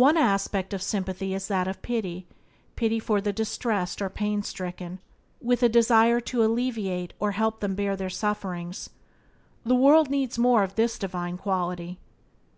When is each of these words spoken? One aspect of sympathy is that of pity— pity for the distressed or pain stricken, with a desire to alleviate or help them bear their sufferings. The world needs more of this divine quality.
One 0.00 0.16
aspect 0.16 0.72
of 0.72 0.80
sympathy 0.80 1.34
is 1.34 1.48
that 1.48 1.68
of 1.68 1.82
pity— 1.82 2.26
pity 2.74 2.98
for 2.98 3.20
the 3.20 3.34
distressed 3.34 4.00
or 4.00 4.08
pain 4.08 4.42
stricken, 4.42 4.98
with 5.42 5.62
a 5.62 5.68
desire 5.68 6.20
to 6.20 6.42
alleviate 6.42 7.12
or 7.20 7.32
help 7.32 7.60
them 7.60 7.74
bear 7.74 7.94
their 7.94 8.08
sufferings. 8.08 8.88
The 9.66 9.74
world 9.76 10.08
needs 10.08 10.38
more 10.38 10.62
of 10.62 10.76
this 10.76 10.98
divine 10.98 11.36
quality. 11.36 11.98